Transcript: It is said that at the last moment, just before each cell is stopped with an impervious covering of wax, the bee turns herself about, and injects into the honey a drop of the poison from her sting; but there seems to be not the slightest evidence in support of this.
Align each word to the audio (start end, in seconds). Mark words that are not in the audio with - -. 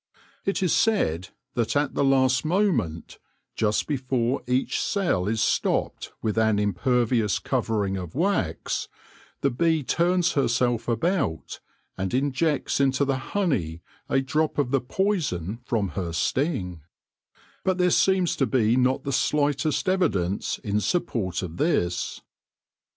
It 0.45 0.63
is 0.63 0.73
said 0.73 1.29
that 1.53 1.75
at 1.75 1.93
the 1.93 2.03
last 2.03 2.43
moment, 2.43 3.19
just 3.55 3.85
before 3.85 4.41
each 4.47 4.81
cell 4.81 5.27
is 5.27 5.43
stopped 5.43 6.11
with 6.23 6.39
an 6.39 6.57
impervious 6.57 7.37
covering 7.37 7.97
of 7.97 8.15
wax, 8.15 8.87
the 9.41 9.51
bee 9.51 9.83
turns 9.83 10.31
herself 10.31 10.87
about, 10.87 11.59
and 11.99 12.15
injects 12.15 12.79
into 12.79 13.05
the 13.05 13.17
honey 13.37 13.83
a 14.09 14.21
drop 14.21 14.57
of 14.57 14.71
the 14.71 14.81
poison 14.81 15.59
from 15.65 15.89
her 15.89 16.13
sting; 16.13 16.81
but 17.63 17.77
there 17.77 17.91
seems 17.91 18.35
to 18.37 18.47
be 18.47 18.75
not 18.75 19.03
the 19.03 19.11
slightest 19.13 19.87
evidence 19.87 20.57
in 20.63 20.79
support 20.79 21.43
of 21.43 21.57
this. 21.57 22.21